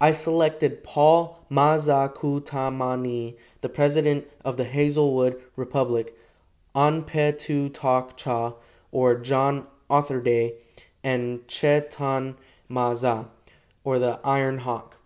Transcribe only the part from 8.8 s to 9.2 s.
or